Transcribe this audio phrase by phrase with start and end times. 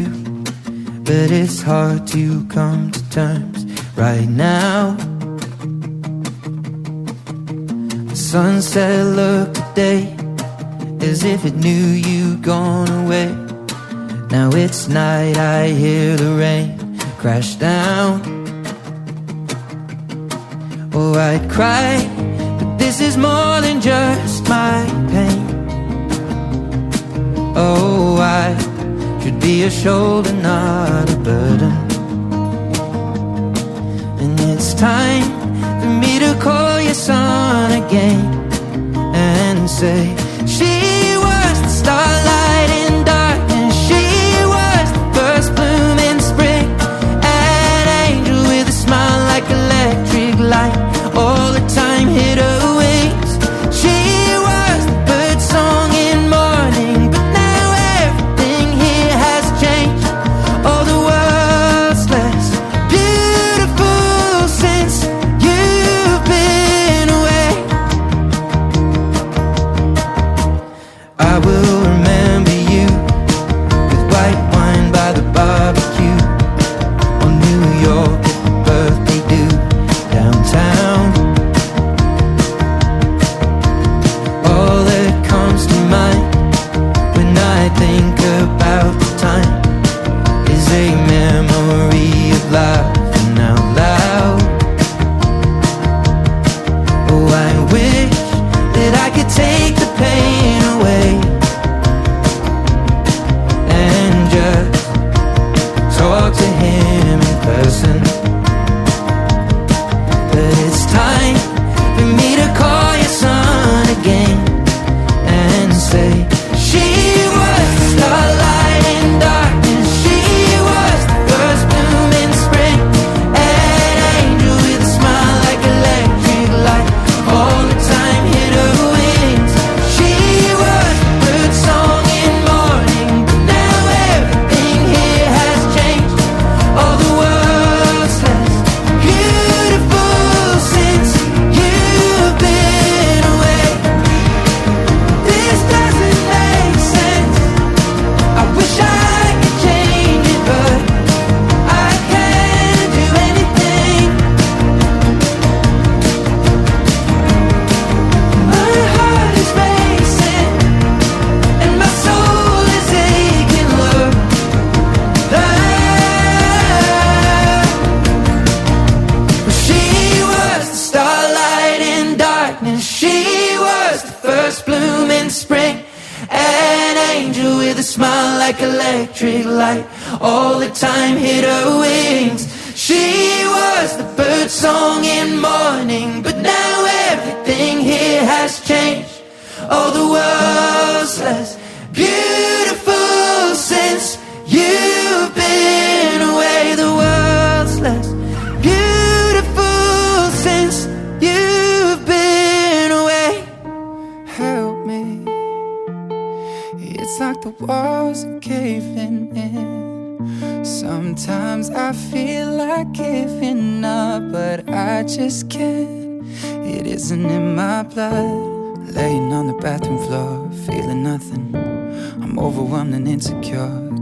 [1.05, 3.64] But it's hard to come to terms
[3.96, 4.96] right now.
[8.10, 10.16] The sunset looked today
[11.00, 13.28] as if it knew you'd gone away.
[14.30, 18.22] Now it's night, I hear the rain crash down.
[20.92, 21.97] Oh, I'd cry,
[22.58, 24.35] but this is more than just
[29.67, 31.72] a shoulder, not a burden.
[34.22, 35.27] And it's time
[35.81, 38.20] for me to call your son again
[39.14, 40.14] and say,
[40.47, 40.75] She
[41.27, 44.05] was the starlight in dark, and she
[44.55, 46.69] was the first bloom in spring,
[47.25, 50.76] an angel with a smile like electric light.
[51.16, 52.56] All the time hit her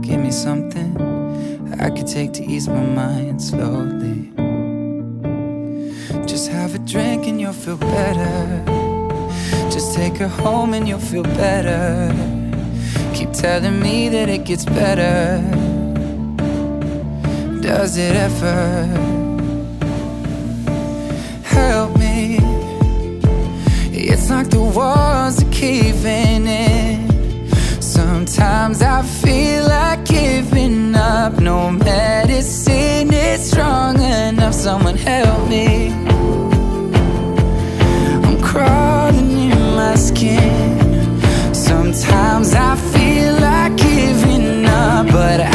[0.05, 0.91] Give me something
[1.79, 4.31] I could take to ease my mind slowly.
[6.27, 8.63] Just have a drink and you'll feel better.
[9.71, 12.13] Just take her home and you'll feel better.
[13.15, 15.41] Keep telling me that it gets better.
[17.61, 18.85] Does it ever?
[21.43, 22.37] Help me.
[23.91, 27.15] It's like the walls are caving in.
[27.81, 31.33] Sometimes I feel like giving up.
[31.39, 34.53] No medicine is strong enough.
[34.53, 35.67] Someone help me.
[38.25, 41.21] I'm crawling in my skin.
[41.53, 45.54] Sometimes I feel like giving up, but I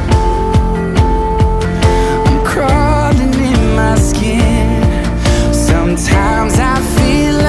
[6.01, 7.40] Sometimes I feel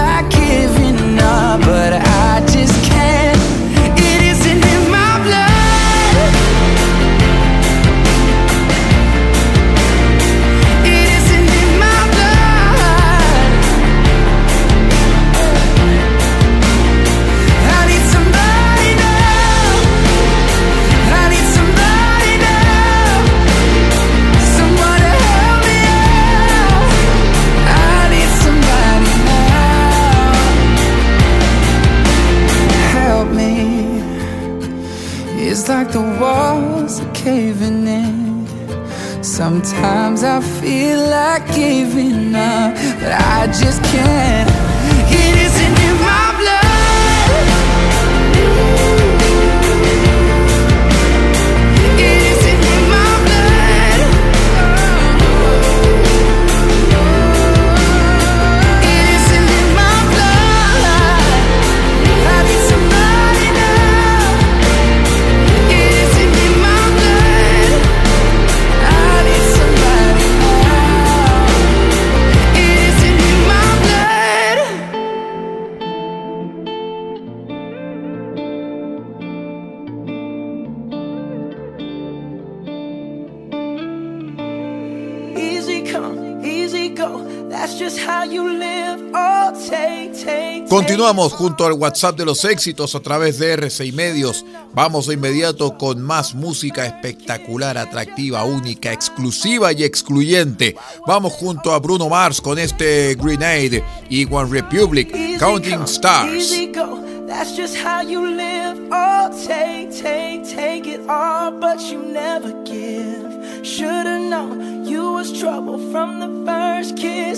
[91.13, 94.47] Continuamos junto al WhatsApp de los éxitos a través de RCI Medios.
[94.73, 100.75] Vamos de inmediato con más música espectacular, atractiva, única, exclusiva y excluyente.
[101.07, 106.51] Vamos junto a Bruno Mars con este Grenade y One Republic, Counting Stars.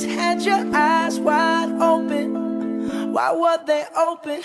[0.07, 2.44] Had your eyes wide open.
[2.91, 4.41] Why were they open?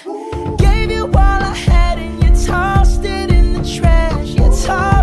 [0.57, 4.29] Gave you all I had and you tossed it in the trash.
[4.29, 4.98] You tossed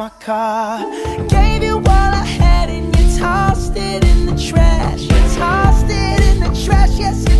[0.00, 0.78] my car.
[1.28, 5.02] Gave you all I had and you tossed it in the trash.
[5.02, 7.39] You tossed it in the trash, yes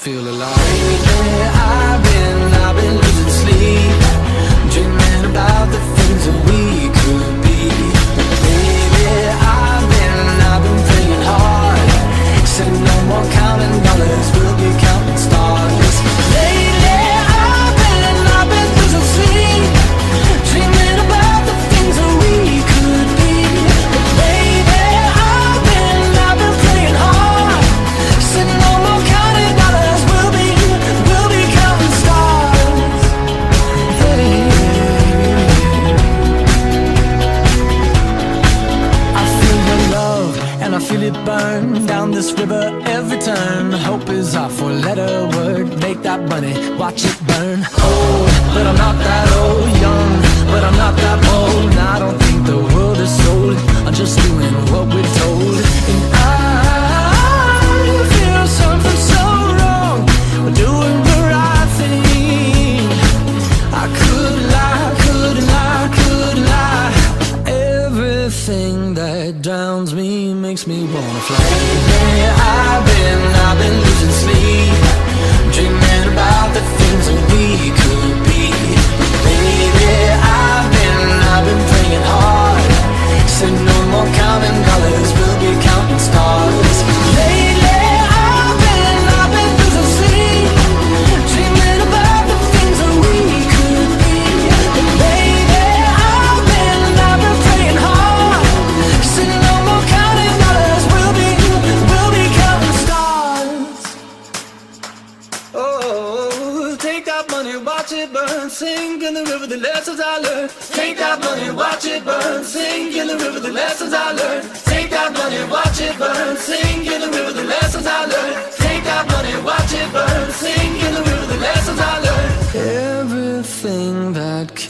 [0.00, 0.56] feel alive.
[0.56, 2.09] Baby, I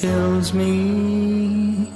[0.00, 1.92] kills me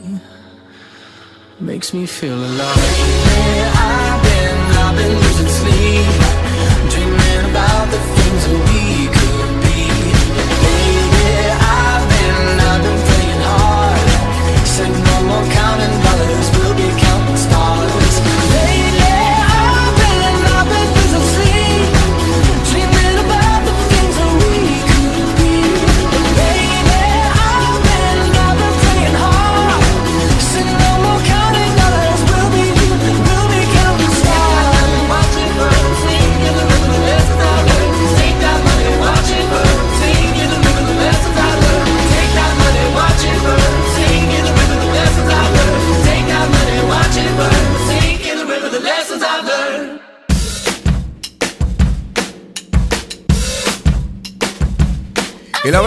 [1.59, 2.77] Makes me feel alive.
[2.77, 6.15] Where I've been, I've been losing sleep
[6.93, 8.83] Dreaming about the things that we
[9.15, 9.24] could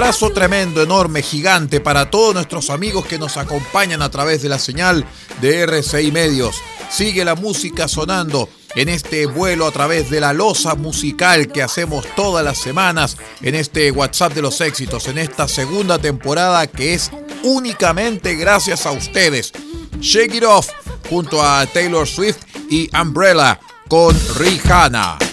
[0.07, 4.57] abrazo tremendo, enorme, gigante para todos nuestros amigos que nos acompañan a través de la
[4.57, 5.05] señal
[5.41, 6.61] de RCI Medios.
[6.89, 12.05] Sigue la música sonando en este vuelo a través de la losa musical que hacemos
[12.15, 17.11] todas las semanas en este WhatsApp de los éxitos, en esta segunda temporada que es
[17.43, 19.51] únicamente gracias a ustedes.
[19.99, 20.69] Shake It Off
[21.09, 22.37] junto a Taylor Swift
[22.69, 23.59] y Umbrella
[23.89, 25.26] con Rihanna.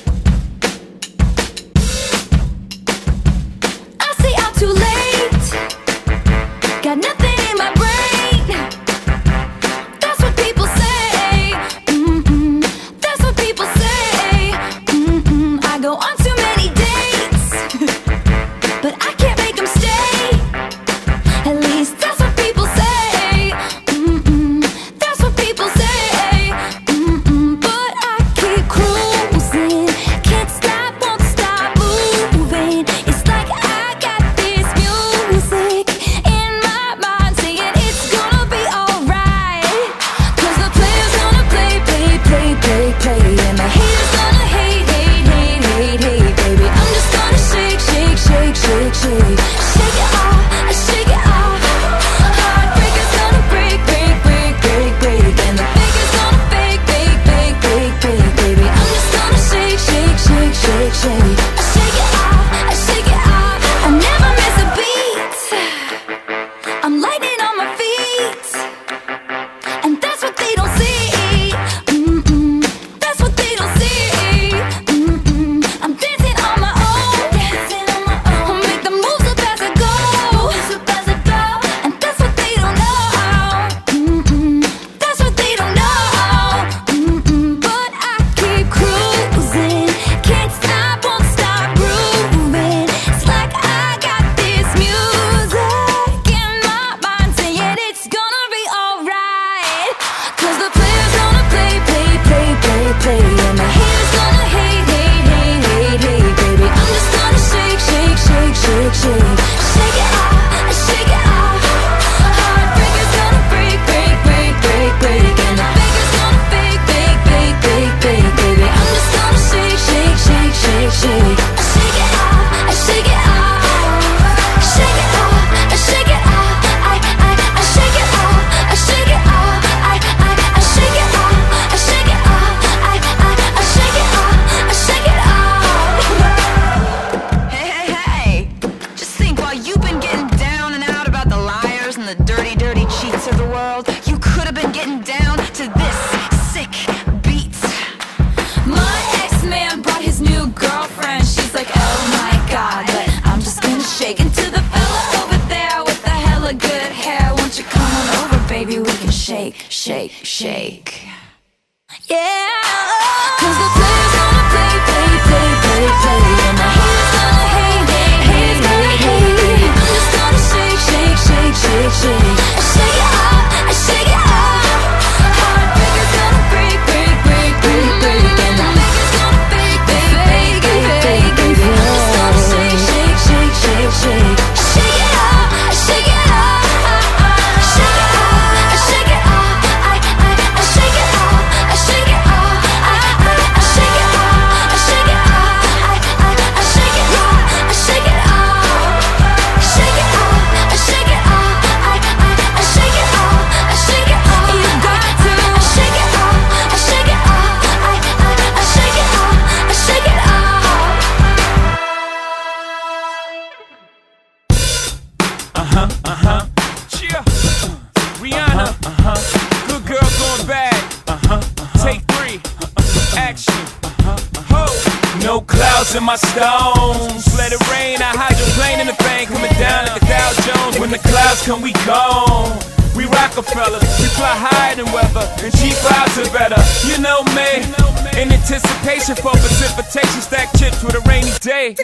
[225.34, 227.26] No clouds in my stones.
[227.34, 229.34] Let it rain, I hide your plane in the bank.
[229.34, 230.78] Coming down like a Dow Jones.
[230.78, 232.54] When the clouds come, we gone.
[232.94, 236.54] We Rockefellers, we fly higher than weather, and G5s are better.
[236.86, 237.66] You know me,
[238.14, 241.74] in anticipation for precipitation, stack chips with a rainy day.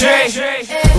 [0.00, 0.32] J.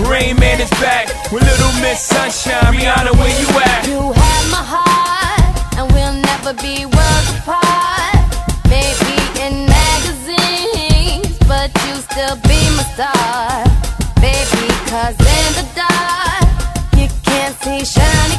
[0.06, 2.70] Rain Man is back with Little Miss Sunshine.
[2.70, 3.82] Rihanna, where you at?
[3.90, 7.69] You have my heart, and we'll never be worlds apart.
[12.10, 13.64] still be my star,
[14.20, 16.44] baby, cause in the dark,
[16.96, 18.29] you can't see shine.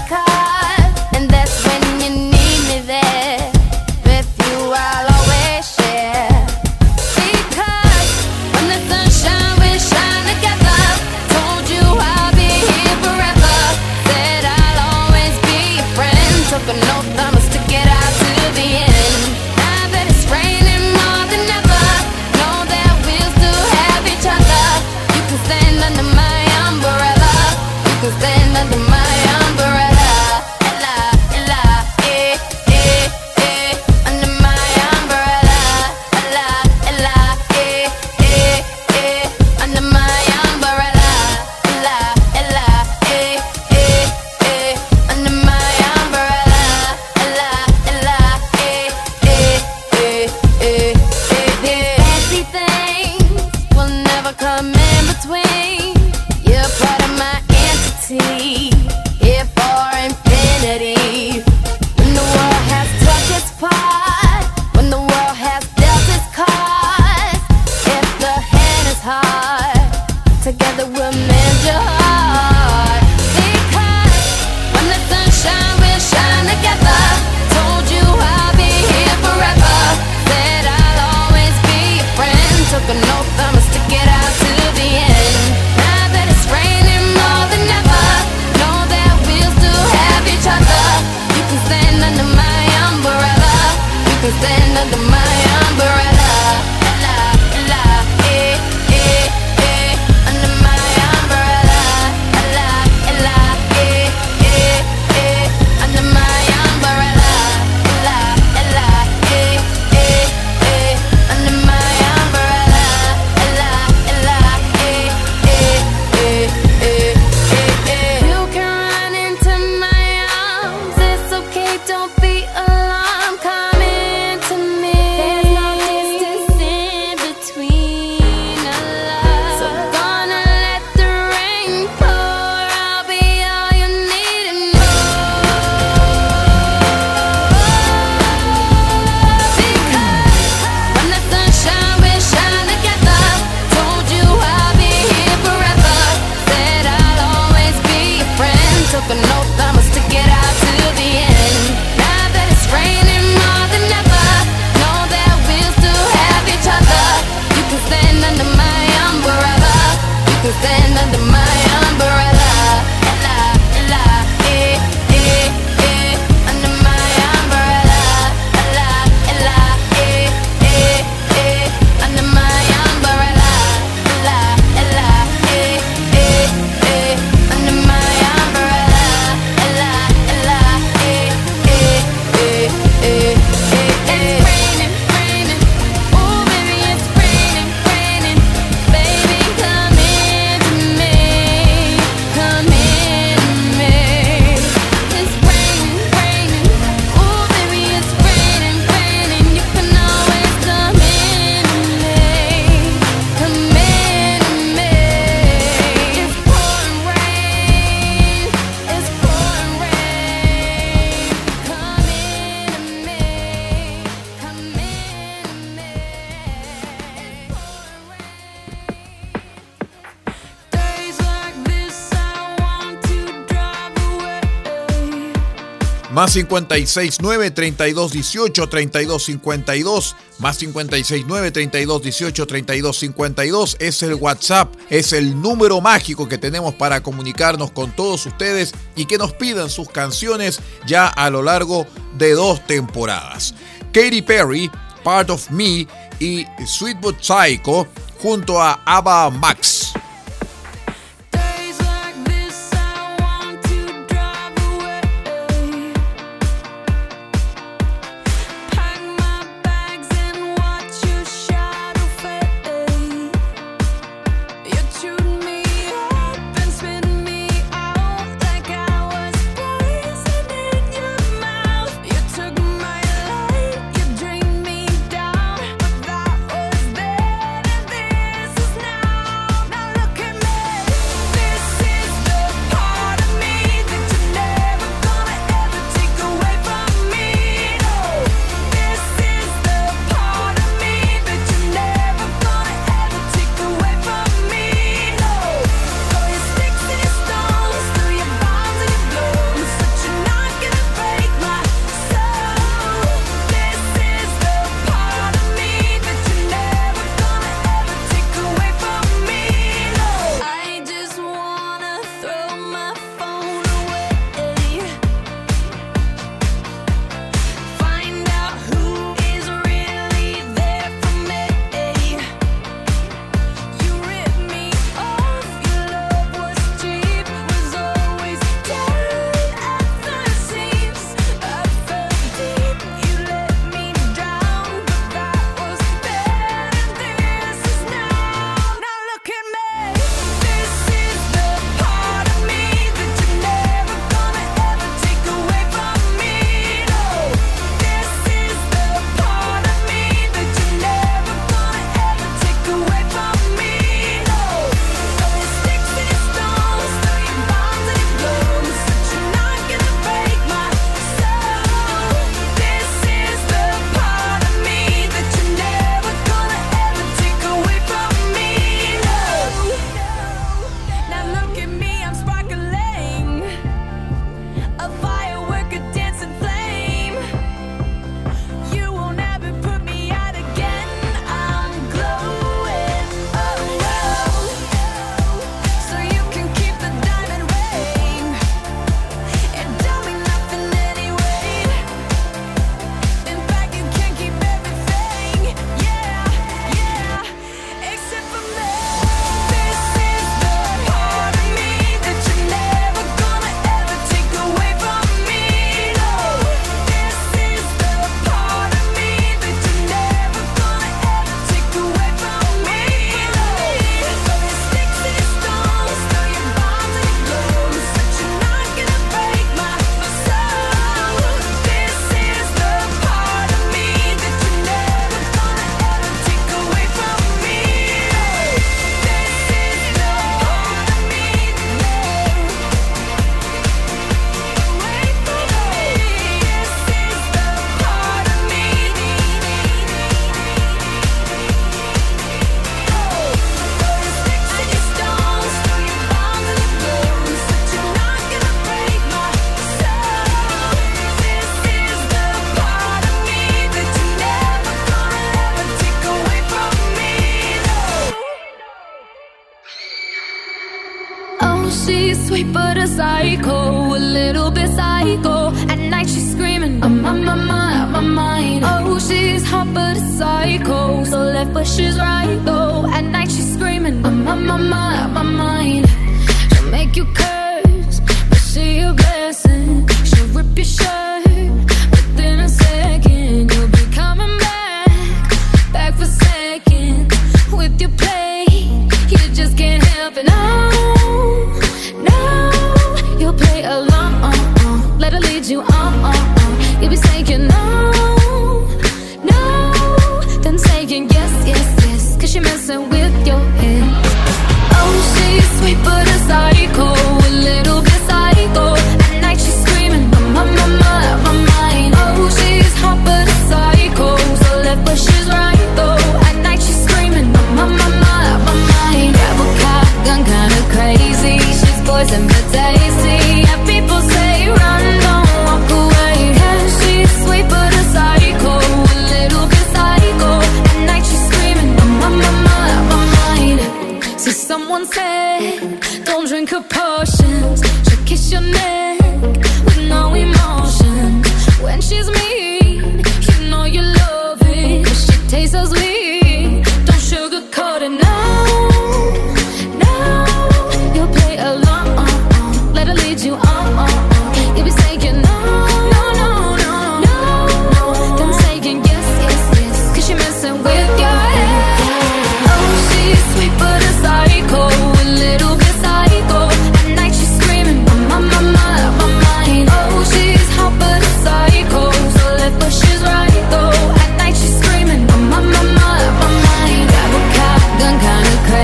[226.32, 236.38] 569 3218 3252 más 569 3218 3252 es el WhatsApp, es el número mágico que
[236.38, 241.44] tenemos para comunicarnos con todos ustedes y que nos pidan sus canciones ya a lo
[241.44, 241.86] largo
[242.18, 243.54] de dos temporadas.
[243.92, 244.72] Katy Perry,
[245.04, 245.86] Part of Me
[246.20, 247.88] y Sweet Psycho
[248.22, 249.92] junto a Ava Max.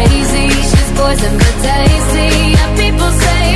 [0.07, 0.49] crazy.
[0.49, 2.27] She's poison but tasty.
[2.51, 3.46] Yeah, people say.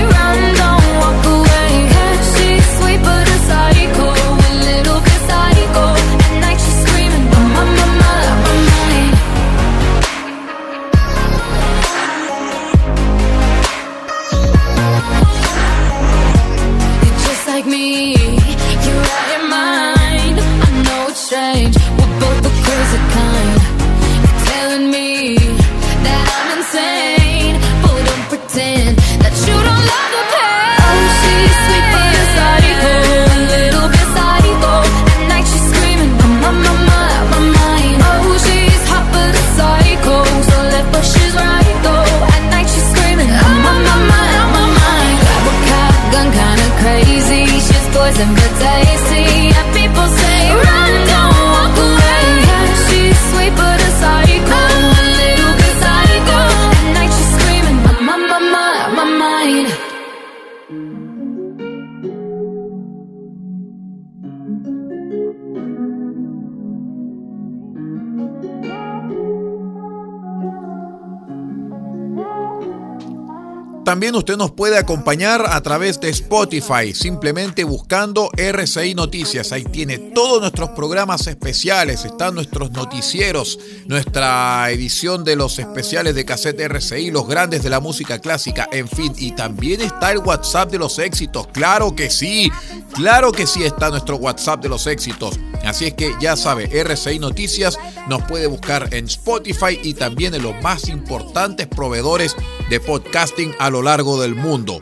[73.92, 79.52] también usted nos puede acompañar a través de Spotify, simplemente buscando RCI Noticias.
[79.52, 86.24] Ahí tiene todos nuestros programas especiales, están nuestros noticieros, nuestra edición de los especiales de
[86.24, 89.12] cassette RCI, los grandes de la música clásica, en fin.
[89.18, 92.50] Y también está el WhatsApp de los éxitos, claro que sí,
[92.94, 95.38] claro que sí está nuestro WhatsApp de los éxitos.
[95.66, 97.78] Así es que ya sabe, RCI Noticias
[98.08, 102.36] nos puede buscar en Spotify y también en los más importantes proveedores
[102.70, 104.80] de podcasting a lo largo del mundo.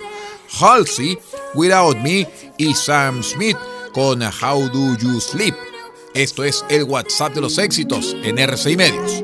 [0.59, 1.17] Halsey,
[1.53, 3.57] Without Me y Sam Smith
[3.93, 5.55] con How Do You Sleep.
[6.13, 9.23] Esto es el WhatsApp de los éxitos en RCI Medios.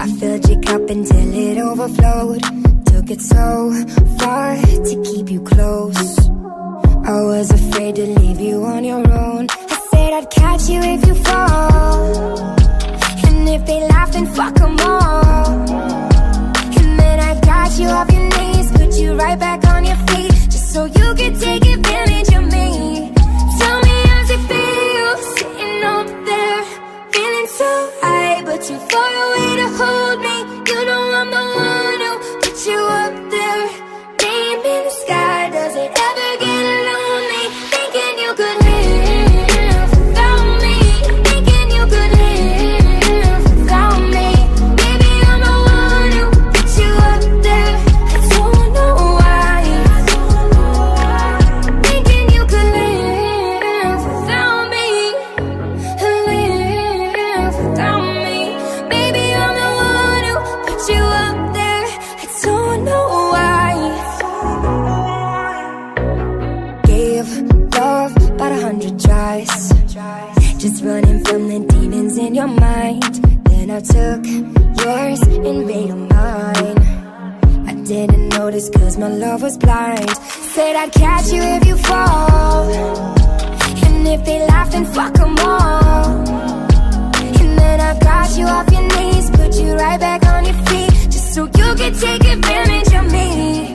[0.00, 2.57] I filled overflowed.
[3.10, 3.72] It's so
[4.18, 6.28] far to keep you close.
[6.28, 9.46] I was afraid to leave you on your own.
[9.50, 11.47] I said I'd catch you if you fall.
[72.38, 73.14] your mind.
[73.50, 74.24] Then I took
[74.84, 76.78] yours and made them mine.
[77.66, 80.08] I didn't notice cause my love was blind.
[80.54, 82.70] Said I'd catch you if you fall.
[83.86, 86.28] And if they laugh then fuck them all.
[87.40, 90.92] And then I've got you off your knees Put you right back on your feet
[91.10, 93.72] Just so you can take advantage of me.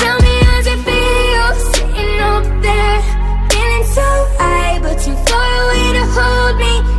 [0.00, 2.98] Tell me how's it feel sitting up there
[3.50, 4.08] Feeling so
[4.38, 6.95] high but too far away to hold me?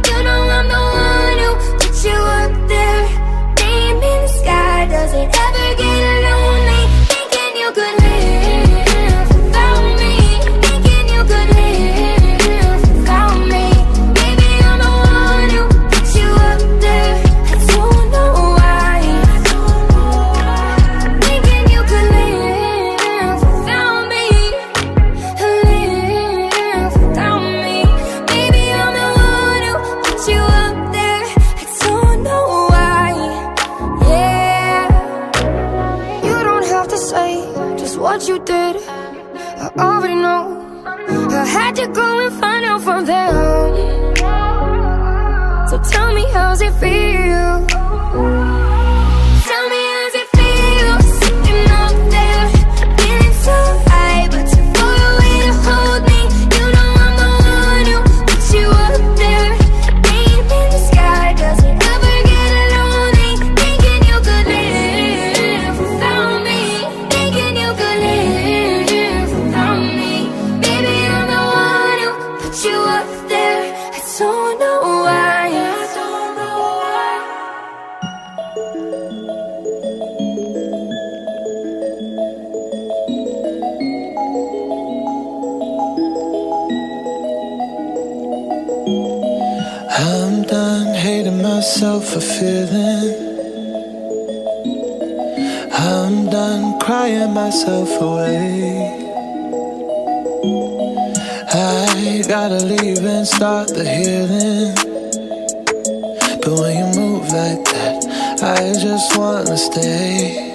[74.18, 75.46] I don't know why.
[89.90, 93.14] I'm done hating myself for feeling.
[95.74, 98.77] I'm done crying myself away.
[102.28, 104.76] Gotta leave and start the healing.
[106.42, 108.04] But when you move like that,
[108.44, 110.52] I just wanna stay.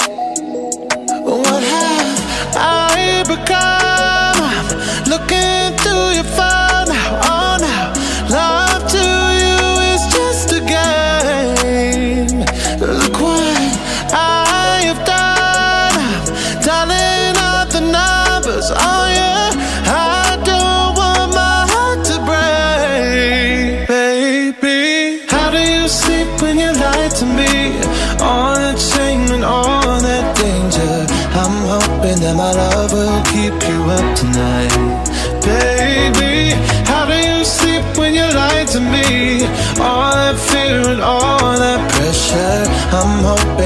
[1.24, 3.81] What have I become?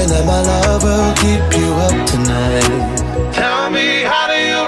[0.07, 3.33] that my love will keep you up tonight.
[3.33, 4.61] Tell me how do you?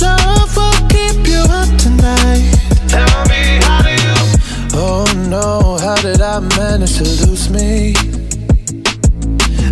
[0.00, 2.54] Love will keep you up tonight.
[2.86, 4.16] Tell me how do you?
[4.74, 7.94] Oh no, how did I manage to lose me?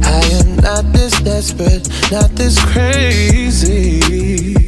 [0.03, 4.64] I am not this desperate, not this crazy.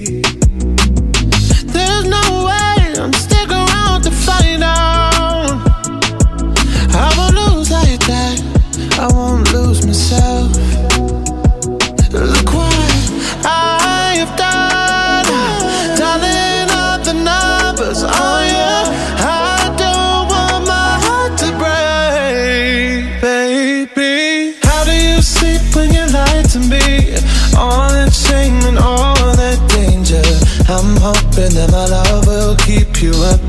[31.46, 33.45] and then my love will keep you up.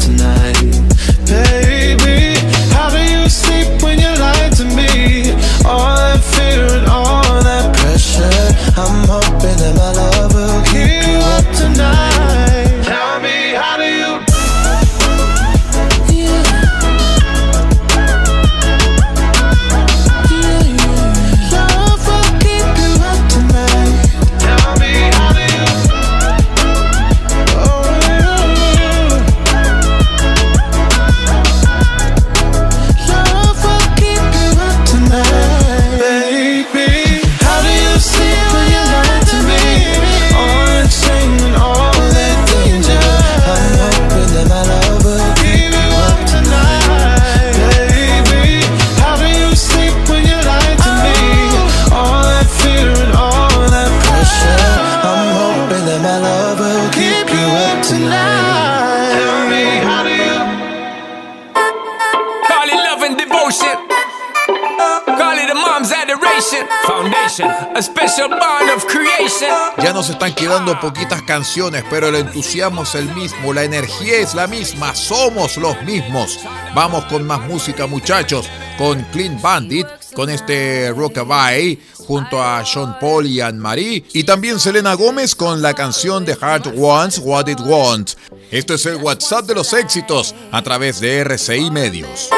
[69.77, 74.33] Ya nos están quedando poquitas canciones, pero el entusiasmo es el mismo, la energía es
[74.33, 76.39] la misma, somos los mismos.
[76.73, 83.25] Vamos con más música, muchachos, con Clean Bandit, con este Rockabye, junto a Sean Paul
[83.27, 88.17] y Anne-Marie, y también Selena Gómez con la canción The Heart Wants What It Wants.
[88.49, 92.29] Esto es el WhatsApp de los éxitos a través de RCI Medios.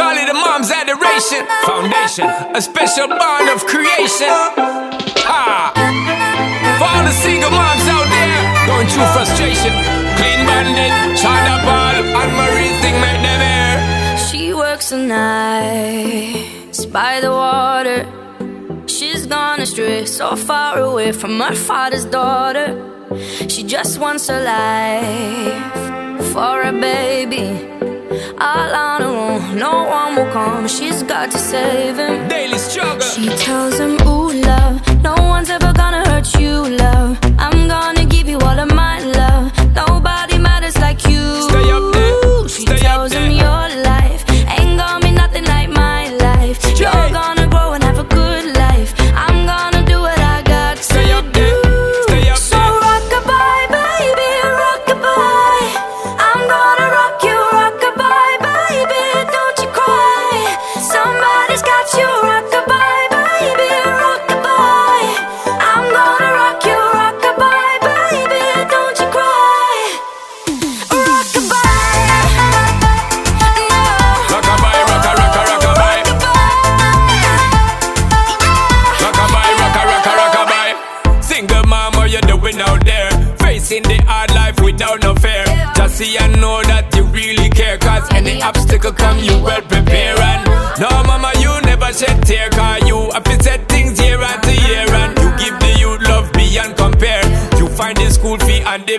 [0.00, 1.44] Call it a mom's adoration.
[1.68, 2.24] Foundation,
[2.56, 4.32] a special bond of creation.
[5.28, 5.72] Ha!
[6.78, 9.72] For all the single moms out there going through frustration.
[10.16, 14.16] Clean bandit, China Paul, Anne-Marie thing make them air.
[14.16, 18.00] She works the nights by the water.
[18.86, 22.68] She's gone astray, so far away from her father's daughter.
[23.48, 27.79] She just wants her life for a baby.
[28.10, 30.66] All on her own, no one will come.
[30.66, 32.28] She's got to save him.
[32.28, 33.00] Daily struggle.
[33.00, 37.18] She tells him, Ooh, love, no one's ever gonna hurt you, love.
[37.38, 39.52] I'm gonna give you all of my love.
[39.76, 41.22] Nobody matters like you.
[41.48, 42.48] Stay up there.
[42.48, 43.44] She Stay up tells him, there.
[43.44, 43.69] Your life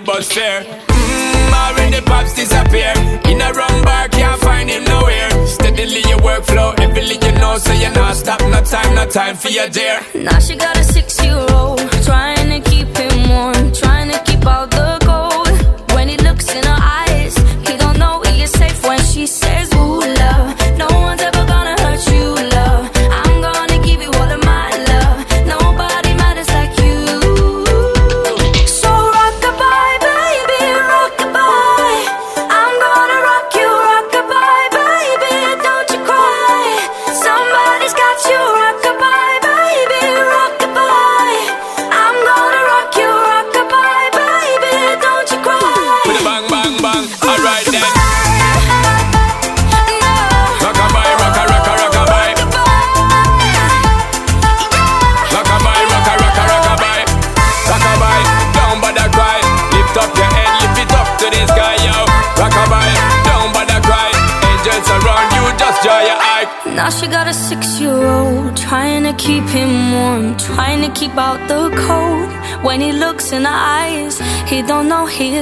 [0.04, 0.51] bus fare.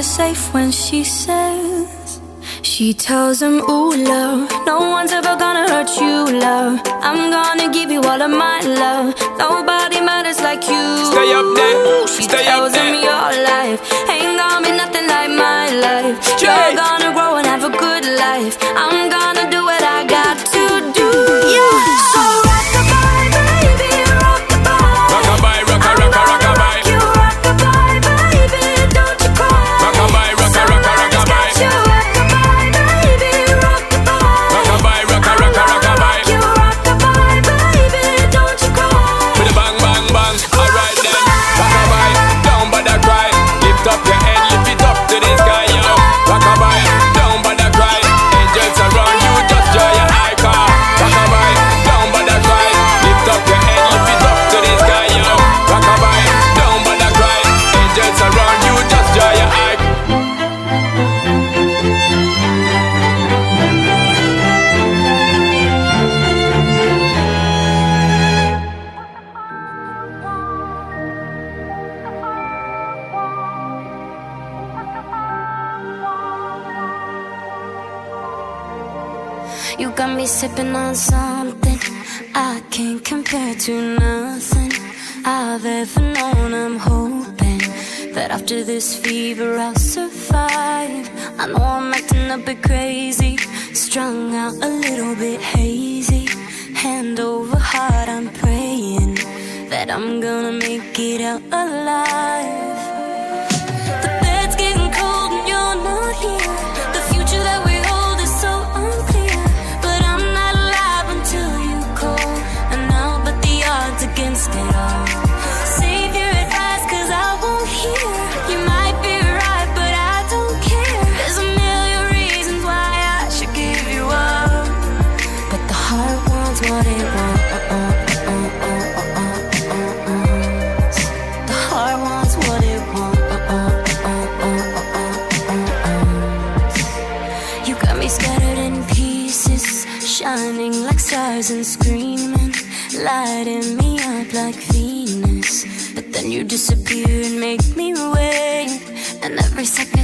[0.01, 2.19] Is safe when she says
[2.63, 6.73] She tells him, ooh, love No one's ever gonna hurt you, love.
[7.07, 9.07] I'm gonna give you all of my love.
[9.45, 10.85] Nobody matters like you.
[11.13, 13.07] Stay up there, She stay up tells him there.
[13.09, 13.79] your life
[14.13, 16.15] Ain't gonna be nothing like my life.
[16.43, 18.55] You're gonna grow and have a good life.
[18.83, 19.40] I'm gonna
[80.41, 81.79] sipping on something
[82.33, 84.71] I can't compare to nothing
[85.23, 86.51] I've ever known.
[86.55, 87.61] I'm hoping
[88.15, 91.05] that after this fever I'll survive.
[91.37, 93.37] I know I'm acting a bit crazy,
[93.73, 96.25] strung out a little bit hazy.
[96.73, 99.13] Hand over heart, I'm praying
[99.69, 102.80] that I'm gonna make it out alive.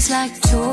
[0.10, 0.67] like two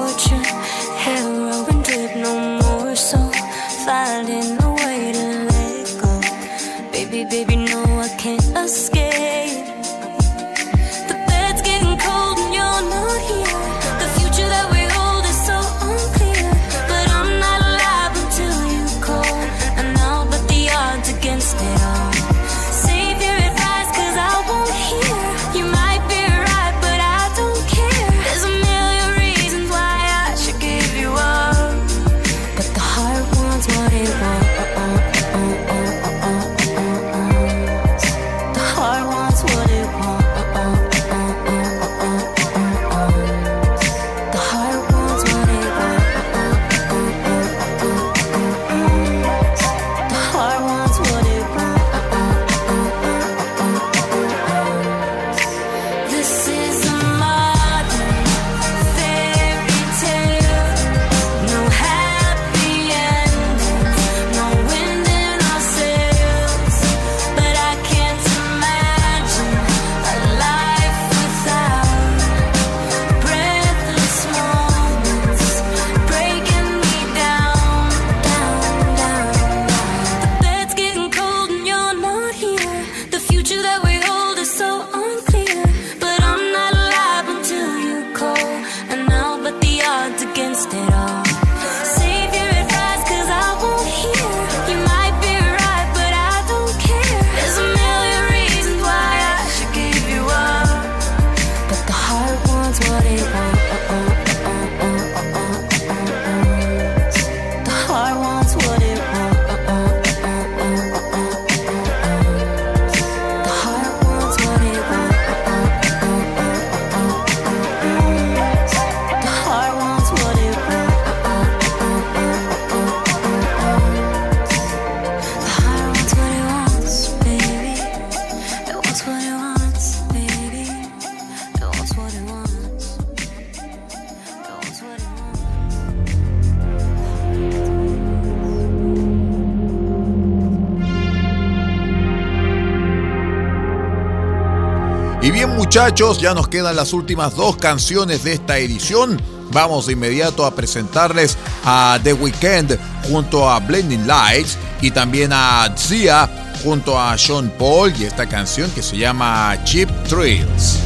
[145.75, 149.21] muchachos, ya nos quedan las últimas dos canciones de esta edición.
[149.51, 155.75] Vamos de inmediato a presentarles a The Weeknd junto a Blending Lights y también a
[155.77, 156.31] Zia
[156.63, 160.84] junto a Sean Paul y esta canción que se llama Cheap Thrills.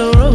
[0.00, 0.29] the road.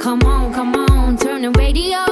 [0.00, 2.09] Come on, come on, turn the radio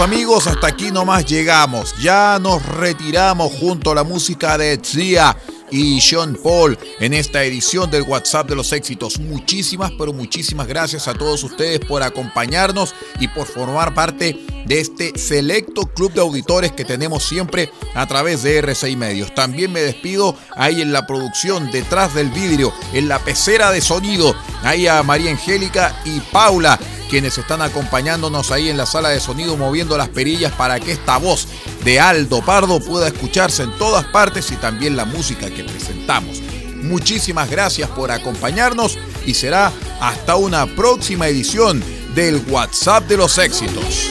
[0.00, 1.94] amigos, hasta aquí nomás llegamos.
[2.00, 5.36] Ya nos retiramos junto a la música de Tzia
[5.70, 9.20] y Sean Paul en esta edición del WhatsApp de los éxitos.
[9.20, 14.36] Muchísimas, pero muchísimas gracias a todos ustedes por acompañarnos y por formar parte
[14.66, 19.34] de este selecto club de auditores que tenemos siempre a través de R6 Medios.
[19.34, 24.34] También me despido ahí en la producción, detrás del vidrio, en la pecera de sonido,
[24.62, 26.78] ahí a María Angélica y Paula
[27.14, 31.16] quienes están acompañándonos ahí en la sala de sonido moviendo las perillas para que esta
[31.16, 31.46] voz
[31.84, 36.42] de Aldo Pardo pueda escucharse en todas partes y también la música que presentamos.
[36.82, 41.84] Muchísimas gracias por acompañarnos y será hasta una próxima edición
[42.16, 44.10] del WhatsApp de los éxitos.